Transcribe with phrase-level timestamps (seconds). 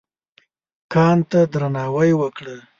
[0.93, 2.55] کان ته درناوی وکړه.